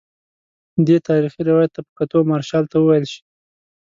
دې 0.87 0.97
تاریخي 1.07 1.41
روایت 1.49 1.71
ته 1.75 1.81
په 1.85 1.91
کتو 1.97 2.17
مارشال 2.29 2.63
ته 2.71 2.75
وویل 2.79 3.05
شي. 3.13 3.21